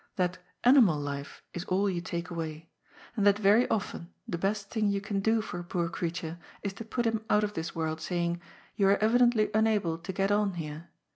That 0.15 0.39
animal 0.63 0.99
life 0.99 1.43
is 1.53 1.63
all 1.65 1.87
you 1.87 2.01
take 2.01 2.31
away; 2.31 2.71
and 3.15 3.23
that 3.23 3.37
very 3.37 3.69
often 3.69 4.11
the 4.27 4.39
best 4.39 4.71
thing 4.71 4.89
you 4.89 4.99
can 4.99 5.19
do 5.19 5.41
for 5.43 5.59
a 5.59 5.63
poor 5.63 5.89
creature 5.89 6.39
is 6.63 6.73
to 6.81 6.83
put 6.83 7.05
him 7.05 7.23
out 7.29 7.43
of 7.43 7.53
this 7.53 7.75
world, 7.75 8.01
saying, 8.01 8.41
* 8.59 8.75
You 8.77 8.87
are 8.87 8.97
evidently 8.97 9.51
unable 9.53 9.99
to 9.99 10.11
get 10.11 10.31
on 10.31 10.55
here. 10.55 10.89